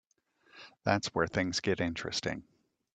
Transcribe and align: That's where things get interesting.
That's 0.83 1.09
where 1.09 1.27
things 1.27 1.59
get 1.59 1.79
interesting. 1.79 2.41